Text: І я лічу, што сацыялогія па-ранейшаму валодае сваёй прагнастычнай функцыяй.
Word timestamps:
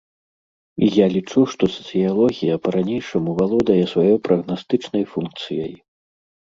І 0.85 0.89
я 0.95 1.05
лічу, 1.15 1.43
што 1.51 1.63
сацыялогія 1.75 2.55
па-ранейшаму 2.65 3.31
валодае 3.43 3.79
сваёй 3.93 4.17
прагнастычнай 4.31 5.03
функцыяй. 5.13 5.73